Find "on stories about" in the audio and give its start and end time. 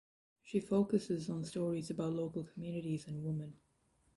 1.29-2.13